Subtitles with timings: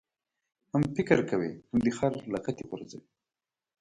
[0.71, 3.07] هم فقر کوې، هم دي خر لغتي غورځوي.